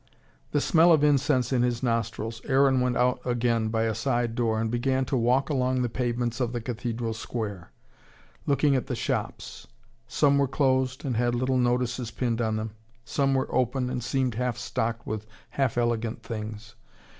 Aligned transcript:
The 0.49 0.59
smell 0.61 0.91
of 0.91 1.03
incense 1.03 1.53
in 1.53 1.61
his 1.61 1.83
nostrils, 1.83 2.41
Aaron 2.45 2.81
went 2.81 2.97
out 2.97 3.19
again 3.23 3.67
by 3.69 3.83
a 3.83 3.93
side 3.93 4.33
door, 4.33 4.59
and 4.59 4.71
began 4.71 5.05
to 5.05 5.15
walk 5.15 5.51
along 5.51 5.83
the 5.83 5.89
pavements 5.93 6.39
of 6.39 6.53
the 6.53 6.59
cathedral 6.59 7.13
square, 7.13 7.71
looking 8.47 8.75
at 8.75 8.87
the 8.87 8.95
shops. 8.95 9.67
Some 10.07 10.39
were 10.39 10.47
closed, 10.47 11.05
and 11.05 11.15
had 11.17 11.35
little 11.35 11.59
notices 11.59 12.09
pinned 12.09 12.41
on 12.41 12.55
them. 12.55 12.71
Some 13.05 13.35
were 13.35 13.53
open, 13.53 13.91
and 13.91 14.03
seemed 14.03 14.33
half 14.33 14.57
stocked 14.57 15.05
with 15.05 15.27
half 15.51 15.77
elegant 15.77 16.23
things. 16.23 16.73